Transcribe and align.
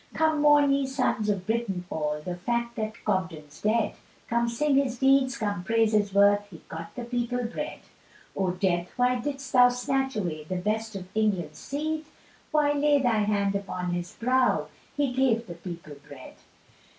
Come 0.15 0.41
mourn 0.41 0.73
ye 0.73 0.87
sons 0.87 1.29
of 1.29 1.45
Britain 1.45 1.85
all, 1.91 2.23
The 2.25 2.35
fact 2.35 2.75
that 2.75 3.05
Cobden's 3.05 3.61
dead: 3.61 3.93
Come 4.27 4.49
sing 4.49 4.77
his 4.77 4.97
deeds, 4.97 5.37
come 5.37 5.63
praise 5.63 5.91
his 5.93 6.11
worth, 6.11 6.47
"He 6.49 6.59
got 6.69 6.95
the 6.95 7.03
people 7.03 7.43
bread." 7.43 7.81
O 8.35 8.49
death 8.49 8.89
why 8.95 9.19
didst 9.19 9.53
thou 9.53 9.69
snatch 9.69 10.15
away 10.15 10.43
The 10.45 10.55
best 10.55 10.95
of 10.95 11.07
England's 11.13 11.59
seed? 11.59 12.05
Why 12.49 12.71
lay 12.73 12.99
thy 12.99 13.19
hand 13.19 13.53
upon 13.55 13.91
his 13.91 14.13
brow? 14.15 14.69
"He 14.97 15.13
gave 15.13 15.45
the 15.45 15.53
people 15.53 15.93
bread." 16.09 16.33